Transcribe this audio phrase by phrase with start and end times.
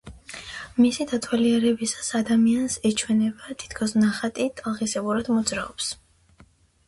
[0.83, 5.91] მისი დათვალიერებისას ადამიანს ეჩვენება, თითქოს ნახატი ტალღისებურად მოძრაობს.